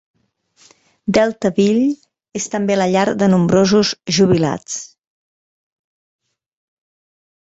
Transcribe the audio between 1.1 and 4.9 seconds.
Deltaville és també la llar de nombrosos jubilats.